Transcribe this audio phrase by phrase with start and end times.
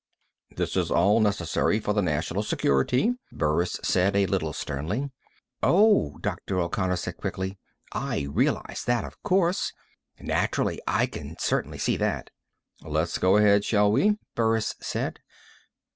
[0.55, 5.11] "This is all necessary for the national security," Burris said, a little sternly.
[5.61, 6.59] "Oh," Dr.
[6.59, 7.59] O'Connor said quickly,
[7.91, 9.73] "I realize that, of course.
[10.19, 10.81] Naturally.
[10.87, 12.31] I can certainly see that."
[12.81, 15.19] "Let's go ahead, shall we?" Burris said.